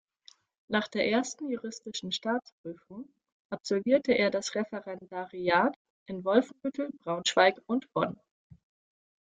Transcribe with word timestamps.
Nach 0.67 0.87
der 0.87 1.07
Ersten 1.11 1.47
Juristischen 1.51 2.11
Staatsprüfung 2.11 3.13
absolvierte 3.51 4.13
er 4.13 4.31
das 4.31 4.55
Referendariat 4.55 5.77
in 6.07 6.25
Wolfenbüttel, 6.25 6.89
Braunschweig 7.03 7.61
und 7.67 7.85
Bonn. 7.93 8.19